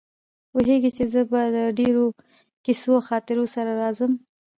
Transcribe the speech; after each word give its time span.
پوهېږي 0.51 0.91
چې 0.97 1.03
زه 1.13 1.21
به 1.29 1.41
له 1.55 1.63
ډېرو 1.79 2.03
کیسو 2.65 2.89
او 2.97 3.01
خاطرو 3.09 3.45
سره 3.55 3.71
راځم. 3.81 4.11